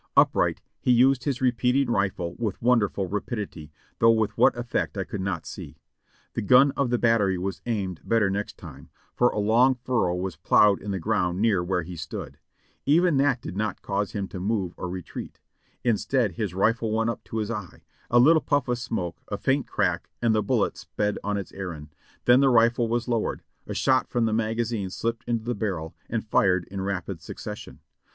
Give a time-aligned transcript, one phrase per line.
[0.17, 5.21] Upright, he used his repeating rifle with wonderful rapidity, though with what effect I could
[5.21, 5.77] not see.
[6.33, 10.37] The gun of the battery was aimed better next time, for a long furrow was
[10.37, 12.39] ploughed in the ground near where he stood;
[12.83, 15.39] even that did not cause him to move nor retreat;
[15.83, 19.67] instead, his rifle went up to his eye, a little pufT of smoke, a faint
[19.67, 21.93] crack, and the bullet sped on its errand;
[22.25, 26.25] then the rifle was lowered, a shot from the magazine slipped into the barrel and
[26.25, 27.81] fired in rapid succes sion.